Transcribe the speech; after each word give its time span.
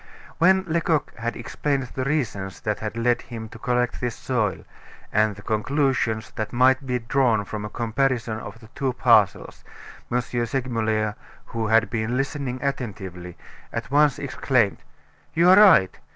When 0.39 0.63
Lecoq 0.63 1.13
had 1.17 1.35
explained 1.37 1.83
the 1.93 2.03
reasons 2.03 2.61
that 2.61 2.79
had 2.79 2.97
led 2.97 3.21
him 3.21 3.47
to 3.49 3.59
collect 3.59 4.01
this 4.01 4.15
soil, 4.15 4.65
and 5.13 5.35
the 5.35 5.43
conclusions 5.43 6.31
that 6.37 6.51
might 6.51 6.87
be 6.87 6.97
drawn 6.97 7.45
from 7.45 7.65
a 7.65 7.69
comparison 7.69 8.39
of 8.39 8.59
the 8.61 8.67
two 8.69 8.93
parcels, 8.93 9.63
M. 10.11 10.19
Segmuller, 10.21 11.13
who 11.45 11.67
had 11.67 11.91
been 11.91 12.17
listening 12.17 12.57
attentively, 12.63 13.37
at 13.71 13.91
once 13.91 14.17
exclaimed: 14.17 14.81
"You 15.35 15.51
are 15.51 15.55
right. 15.57 15.99